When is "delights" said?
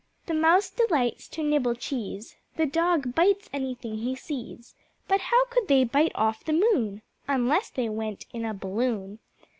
0.71-1.27